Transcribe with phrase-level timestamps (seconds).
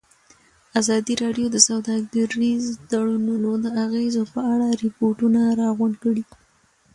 [0.79, 6.23] ازادي راډیو د سوداګریز تړونونه د اغېزو په اړه ریپوټونه راغونډ کړي.